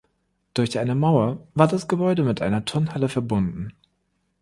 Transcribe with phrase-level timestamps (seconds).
[0.55, 3.73] Durch eine Mauer war das Gebäude mit einer Turnhalle verbunden.